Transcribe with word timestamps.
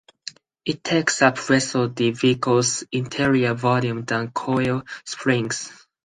It 0.65 0.83
takes 0.83 1.21
up 1.21 1.37
less 1.47 1.75
of 1.75 1.93
the 1.95 2.09
vehicle's 2.09 2.83
interior 2.91 3.53
volume 3.53 4.03
than 4.03 4.31
coil 4.31 4.81
springs. 5.05 5.69